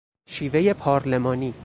شیوهی 0.27 0.73
پارلمانی 0.73 1.53